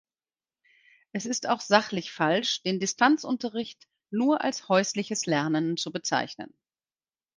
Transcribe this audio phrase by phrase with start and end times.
[1.11, 6.51] Es ist auch sachlich falsch den Distanzunterricht nur als „häusliches Lernen“ zu bezeichnen.